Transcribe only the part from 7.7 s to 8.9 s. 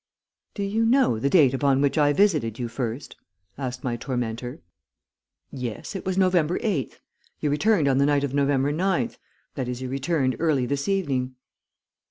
on the night of November